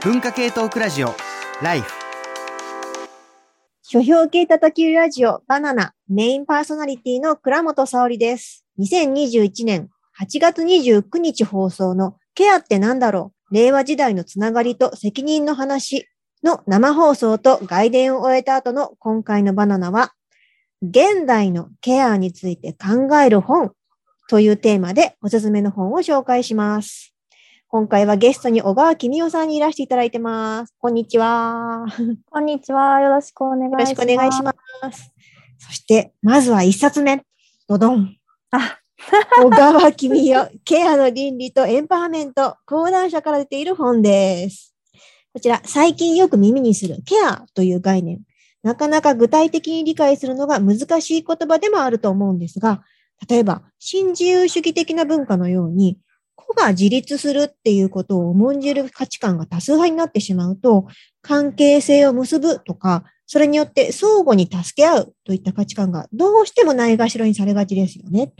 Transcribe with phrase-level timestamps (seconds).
[0.00, 1.12] 文化系トークラジオ
[1.60, 1.92] ライフ
[3.82, 8.64] 書評系叩きラジオバナナメインパーソナリティの倉本沙織です。
[8.78, 9.88] 2021年
[10.20, 13.54] 8月29日放送のケアってなんだろう？
[13.54, 16.06] 令和時代のつながりと責任の話
[16.44, 20.12] の生放送と外伝を終えた後の今回のバナナは
[20.80, 23.72] 現代のケアについて考える本
[24.28, 27.16] というテーマでおすすめの本を紹介します。
[27.70, 30.74] 今回はゲストに小川君代さんにいらしていただいてます。
[30.78, 31.84] こんにちは。
[32.30, 32.98] こんにちは。
[33.00, 33.92] よろしくお願いしよます。
[33.92, 34.54] ろしくお願いしま
[34.90, 35.12] す。
[35.58, 37.22] そして、まずは一冊目。
[37.68, 38.16] どどん。
[38.52, 38.78] あ、
[39.44, 44.74] 小川君代、ケアの倫理とエンパワーメント、講談社から出ている本です。
[45.34, 48.22] こちら、最近よく耳にするケアという概念。
[48.62, 52.82] なかなか具体的に理解するのが難しい言葉でもあると思うんですが、
[53.28, 55.98] 例えば、新自由主義的な文化のように、
[56.38, 60.86] 個が自立するっていうことを重んじる価値観が多数派になってしまうと、
[61.20, 68.32] 関係性を結ぶとか、それによって相互に助け合うといった価値観がどうしてもないがしろにされがちですよね。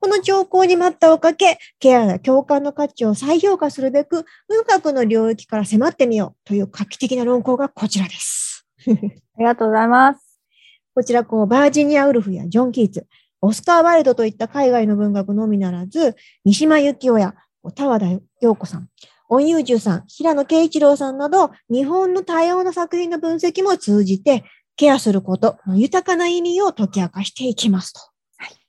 [0.00, 8.66] この兆候に待ったおかけ、ケアや共感の価値を再評価するべく、文学の領域から迫ってみようという画期的な論考がこちらです。
[8.88, 8.90] あ
[9.38, 10.40] りがとうございます。
[10.94, 13.06] こちら、こう、バージニア・ウルフやジョン・キーツ、
[13.42, 17.34] オスカー・ワイルドといった海外の文学のみならず、三島由紀夫や
[17.74, 18.06] 田和田
[18.40, 18.88] 陽子さん、
[19.28, 24.44] 恩裕十さん、平野啓一郎さんなど、日本の多様な作品の分析も通じて、
[24.76, 28.00] ケアすることの豊かな意味を解き明かしていきますと。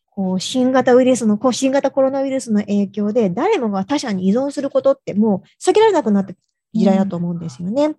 [0.10, 6.34] こう新型ウイルスの、こう新型コロナウイルスの影響で、誰もが他者に依存することってもう避けられなくなった
[6.74, 7.96] 時代だと思うんですよね。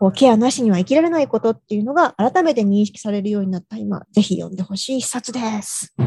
[0.00, 5.94] こうケアなしには生きられないことっていうのが改めて認識されるようになった今、ぜひ読んでほしい一冊です。
[5.98, 6.06] よ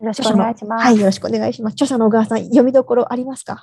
[0.00, 0.84] ろしくお願いします。
[0.84, 1.74] はい、よろしくお願いします。
[1.74, 3.62] 著者の小川さん、読みどころありますか？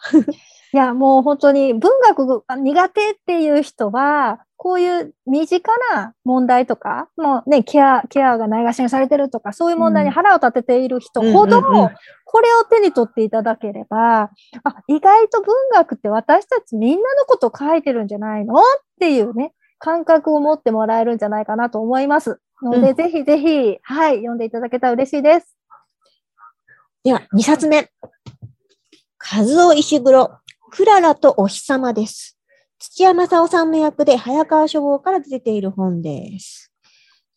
[0.73, 14.29] いや、もう本当に文学が苦手っていう人は、こういう身近な問題とか、もうね、ケア、ケアがないがしろにされてるとか、そういう問題に腹を立てている人ほど、これを手に取っていただければ、
[14.63, 18.61] あ、意外と文学って私たちみんなのこと書いてるんじゃないのっ
[19.01, 22.39] ていうね、感覚を持ってもらえるんじゃないかなと思います。
[22.61, 25.57] ので、うんぜひぜひ、はい、読んでいただけたら嬉しいです。
[27.03, 27.89] では、2冊目。
[29.19, 30.31] 和尾石黒、
[30.71, 32.32] クララとお日様です。
[32.85, 36.73] 土屋正夫さんの役で早川書房から出ている本です。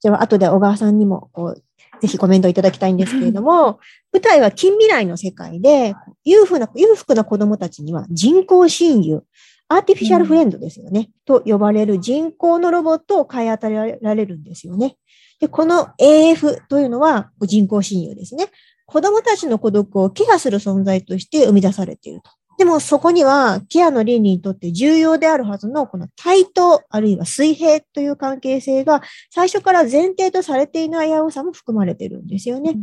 [0.02, 1.62] では、後で小川さんにもこう
[2.00, 3.78] ぜひコメントいただきたいんですけれども、
[4.12, 9.22] 舞台は近未来の世界で、裕福な裕福な子供たちには人工親友、
[9.68, 14.96] アーティフィシャルフレンドですよね、と呼ばれる人工のロボットを買い与えられるんですよね。
[15.38, 18.48] で、この AF というのは人工親友ですね。
[18.86, 22.30] 子供たちの孤独をケアする存在として生み出されていると。
[22.58, 32.76] でもそこにはケアの倫理にとって重要であるはずのこの対等あるいは水平という関係性が最初から前提とされていない危うさも含まれてるんですよね。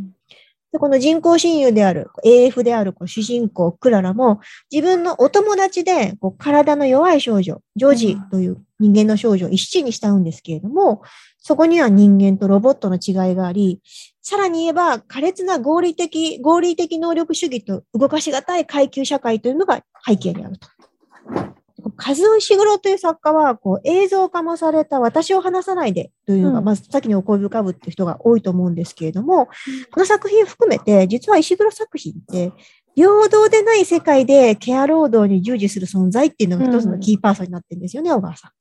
[0.74, 4.42] でこの人工親友である AF であるこう主人公クララも
[4.72, 11.04] 自分のお友達でこう体の弱い少女、ジョージという人間の少女を一心に慕うんですけれども、
[11.38, 13.82] そこには人間とロボットの違いがあり、
[14.24, 20.68] さらに言えば、苛烈な合理的、合理的能力主義と動かしがたい階級社会というのが背景にあると。
[21.98, 26.66] 和尾石黒という作家は、こう映像化もされた私を話さないでというのが、うん。
[26.66, 29.48] まず先にお声深ぶっていう人が多いと思うんですけれども、
[29.92, 32.52] この作品を含めて、実は石黒作品って、
[32.96, 38.52] 平等でない世界でケア労働に従事する存在っていうのが一つのキーパーソンになってるんですよね、小川さん。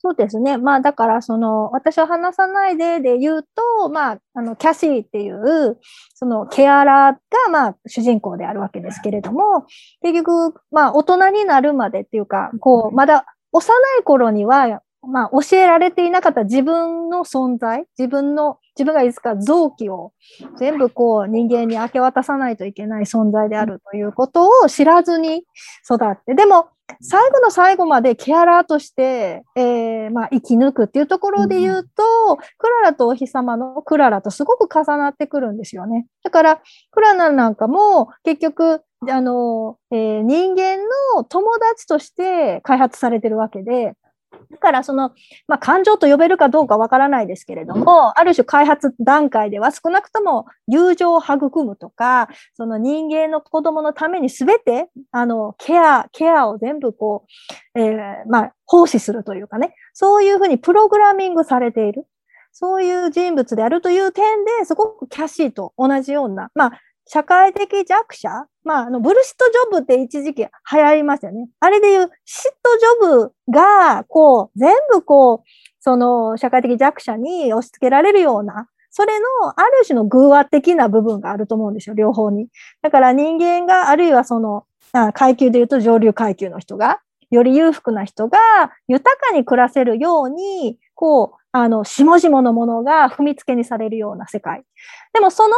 [0.00, 0.58] そうですね。
[0.58, 5.78] まあだからその私は話さないでで言うと、まああのキャシーっていう
[6.14, 7.18] そのケアラーが
[7.50, 9.66] まあ主人公であるわけですけれども、
[10.02, 20.12] 結局まあ大人になるまでっていうか、こうまだ幼い頃にはまあ教えられていなかった自分の存在、自分の自分がいつか臓器を
[20.56, 25.44] 全部こう人間に明け渡さないといけない存在であるということを知らずに
[25.84, 26.68] 育って、でも
[27.00, 36.06] 最後の最後までケアラーとして、えーまあ、生き抜くっていうところで言うと、クララとお日様のクララとすごく重なってくるんですよね。
[36.24, 40.78] だから、クララなんかも結局、あの、えー人間
[41.14, 43.94] の友達として開発されてるわけで、
[44.50, 45.12] だからその、
[45.46, 57.26] まあ、感情と呼べるかどうかわからないですけれども、ある種開発段階では少なくとも友情を育むとか、その人間の子供のために全て、あの、ケア、ケアを全部こ
[57.74, 57.96] う、えー
[58.28, 62.06] まあ、奉仕するというかね、そういうふうにプログラミングされている。
[62.50, 68.28] そういう人物であるという点で、すごくキャシーと同じような、まあ、社会的弱者、
[68.64, 71.48] まあ、あの、ブルシットジョブって一時期流行りましたよね。
[71.58, 75.48] あれでいうシットジョブが、こう、全部こう、
[75.80, 79.26] その社会的弱者に押し付けられるような、それの
[79.58, 82.48] ある種の偶話的な部分があると思うんですよ、両方に。
[82.82, 84.66] だから人間が、あるいはその、
[85.14, 87.00] 階級で言うと上流階級の人が、
[87.30, 88.38] より裕福な人が
[88.86, 94.62] 豊かに暮らせるように、こう、あの、下々のものが踏みつけにされるような世界。
[95.14, 95.54] でもその、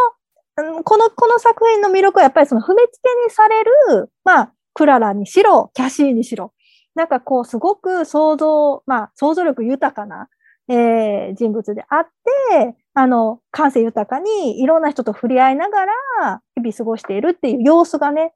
[0.84, 6.52] この、この作品の魅力はやっぱりその踏みつけにされる、まあ、クララにしろ、キャシーにしろ。
[6.94, 10.28] なんかこう、すごく想像、まあ、想像力豊かな、
[10.68, 12.06] えー、人物であっ
[12.52, 18.32] て、あの、感性豊かにいろんな人と触れ合いながら日々過ごしているっていう様子がね、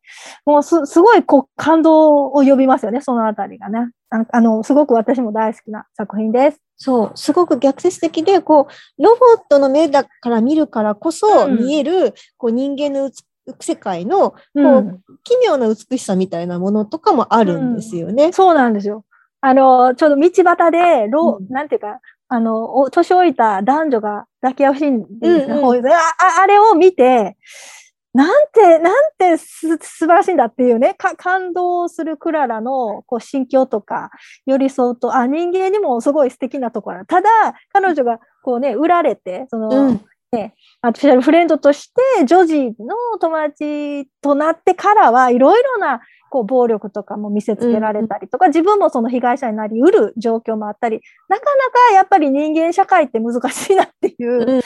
[0.47, 3.91] もうすすごいこう感動を呼びますよね、そのあたりがね。
[4.15, 6.61] ああの、すごく私も大好きな作品です。
[6.77, 13.11] そう、すごく逆説的で、こう、ロボットの目だから見るからこそ見える、うん、こう人間の
[13.61, 18.27] 世界の、こう、うん、奇妙な美しさみたいなものとかもあるんですよね。
[18.27, 19.05] うん、そうなんですよ。
[19.41, 26.01] あの、ちょうど道端で、ロ、うん、なんていうか、あの、年老いた男女が抱き合うシーンで、うんうん、あ
[26.41, 27.37] あれを見て、
[28.15, 34.11] なんて、なんてす素晴らしいんだっていうね、感動するクララのこう心境とか、
[34.47, 37.29] 寄り添うと、あ、人間にもすごい素敵なところただ、
[37.73, 40.01] 彼女がこうね、売られて、その、うん、
[40.31, 46.01] ね、アーティフィシャルフレンドとして、女児の友達となってからはいろいろな
[46.35, 54.63] こう暴力とかも見せつけられたりとか、うん、自分もその被害者になりうる状況もあったり、なかなかやっぱり人間社会って難しいなっていう、うん、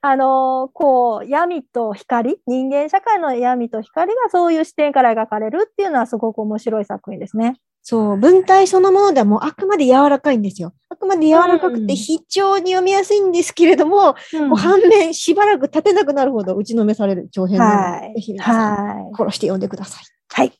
[0.00, 7.60] あの、こう、闇と光、人間社会の闇と光がそういう視点から描かれるっていうのはすごく面白い作品ですね。
[7.82, 10.72] そう、文体そのものではもうあくまで柔らかいんですよ。
[10.88, 20.04] あくまで柔らかくて非常に読みやすいんですけれども、うん、もう反面しばらく立てなくなるほど打ちのめされる長編なので、ぜひ皆さん殺して読んでください。
[20.32, 20.59] はい。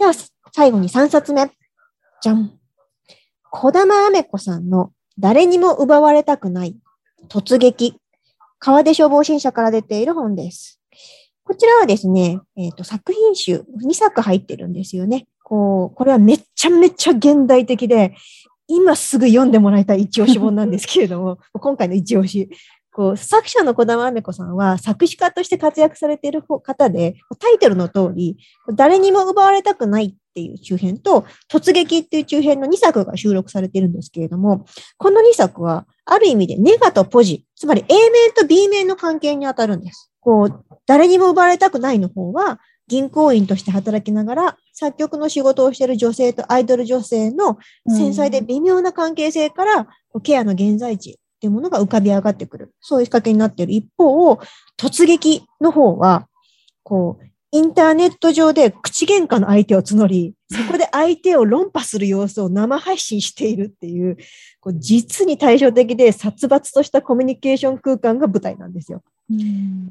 [0.00, 0.14] では、
[0.54, 1.50] 最後に3冊目。
[2.22, 2.58] じゃん。
[3.50, 6.74] 小玉あめ子さんの誰にも奪われたくない
[7.28, 7.96] 突撃。
[8.58, 10.80] 川出消防新社から出ている本です。
[11.44, 15.26] こちらはですね、えっ、ー、と、作品集2作入ってるんですよね。
[15.42, 18.14] こう、これはめちゃめちゃ現代的で、
[18.68, 22.48] 今すぐ読んでもらいたい一押し本なんですけれども、 今回の一押し。
[23.00, 28.36] こう作者の小玉あめ子さんは作詞家として活躍されている方で、タイトルの通り、
[28.74, 34.66] 誰にも奪われたくないっていう中編と、突撃っていう中編の2作が収録されているんですけれども、
[34.98, 40.12] この2作は、ある意味でネガとポジ、つまり A 面と B 面の関係に当たるんです。
[40.20, 47.56] こう、誰にも奪われたくないの方は、銀行員として働きながら、作曲の仕事をしている女性とアイドル女性の
[47.88, 49.88] 繊細で微妙な関係性から、
[50.22, 52.74] ケアの現在地っていうものが浮かび上がってくる。
[52.82, 54.38] そういう仕掛けになっている一方、
[54.78, 56.28] 突撃の方は、
[56.82, 64.18] こう、インターネット上で口喧嘩の相手を募り、そこで相手を論破する様子を生配信しているっていう、
[64.60, 69.02] こう実に対照的で殺伐としたコミュニケーション空間が舞台なんですよ。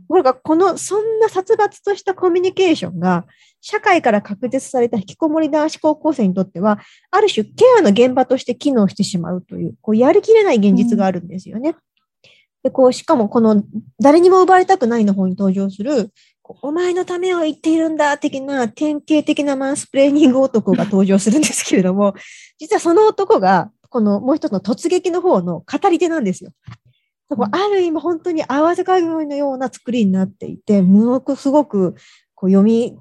[0.08, 3.26] これがこの、そんな殺伐としたコミュニケーションが、
[3.62, 6.80] 社会から確実された引きこもり男子高校生にとっては、
[7.12, 11.76] ある種ケアの現場として機能してしまうという、こうやりきれない現実があるんですよね。
[12.62, 13.64] でこうしかもこの
[14.02, 16.12] 誰にも奪われたくないの方に登場する
[16.62, 22.16] お前のためを言っているんだ的な典型的なマンスプレーニング男が登場するんですけれども、
[22.58, 26.52] 実はその男が、このもう一つの突撃の方の語り手なんですよ。
[27.30, 31.96] ある意味本当に合わせ鏡のような作りになっていて、ものすごく
[32.36, 32.98] こう読み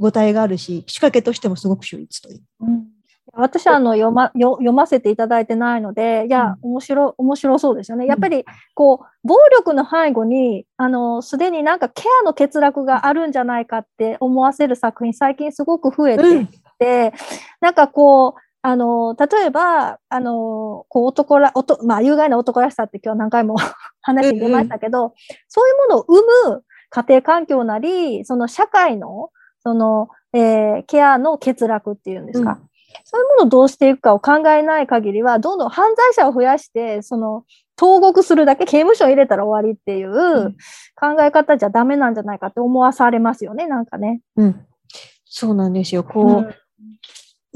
[0.00, 2.42] 応えがあるし、仕掛けとしてもすごく秀逸という。
[2.60, 2.86] うん。
[3.32, 8.06] 私はあの読ま読ませていただいてないので、いや、面白、面白そうですよね。
[8.06, 16.46] やっぱり、こう、暴力の背後に、あの、すでになんかケアの欠落があるんじゃないかって思わせる作品、最近すごく増えてい
[16.78, 17.12] て、うん、
[17.60, 23.54] なんかこう、あの、例えば、あの、こう男ら、男まあ、有害な男らしさって今日何回も
[24.02, 25.12] 話して出ましたけど、うんうん、
[25.46, 26.14] そういうものを生
[26.50, 29.30] む家庭環境なり、その社会の、
[29.60, 32.50] その、えー、ケアの欠落っていうんですか。
[32.50, 32.68] うん
[33.04, 37.44] そういうものをどうしていくかを考えない限りは、どんどん犯罪者を増やして、その、
[37.76, 40.56] 投獄するだけ、刑務所入れたら終わりっていう
[40.98, 44.22] 考え方じゃダメなんじゃないかって思わされますよね、なんかね。
[44.36, 44.66] うん。
[45.26, 46.04] そうなんですよ。
[46.04, 46.54] こう、うん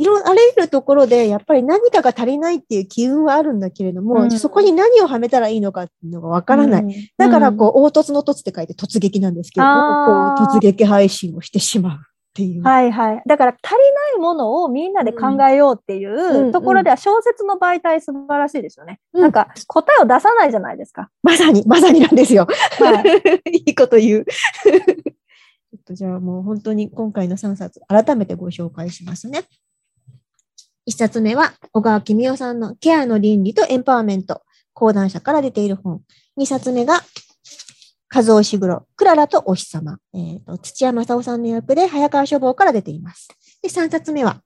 [0.00, 6.82] いろ、あらゆるところで、やっぱり何かが足りないっていう機運はあるんだけれども、うん、そこに何をはめたらいいのかっていうのがわからない。
[6.82, 11.98] うん、だから、こう、凹凸の凸って書いて突撃なんですけど、こう突撃配信をしてしまう。
[11.98, 12.62] っていう。
[12.62, 13.22] はいはい。
[13.26, 13.78] だから足り
[14.16, 19.00] ないものをみんなで考えようっていうところでは小説の媒体素晴らしいですよね。
[19.12, 21.10] うんなんか答えを出さないじゃないですか。
[21.22, 22.46] まさに、まさになんですよ。
[22.46, 23.50] はい。
[23.50, 24.24] いいこと言う。
[25.70, 29.42] ちょっとじゃあもう本当に今回の3冊、改めてご紹介しますね。
[30.88, 36.02] 1冊目は、小川公夫さんのケアの倫理とエンパワーメント、講談社から出ている本。
[36.38, 37.00] 2冊目が、
[38.12, 39.98] 和尾石黒、クララとお日様。
[40.14, 43.28] えーと土屋正夫さんの役で早川書房から出ています。
[43.62, 44.42] で、3冊目は、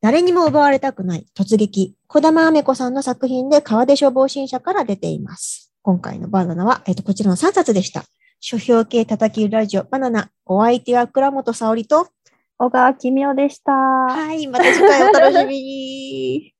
[0.00, 5.72] 誰にも奪われたくない突撃、小玉雨子さんの作品で川出書房新社から出ています。
[5.82, 8.04] 今回のバナナは、えっ、と、こちらの3冊でした。
[8.40, 10.30] 書評系叩きラジオバナナ。
[10.44, 12.08] お相手は倉本沙織と、
[12.58, 13.72] 小川奇妙でした。
[13.72, 16.55] はい、また次回お楽しみに。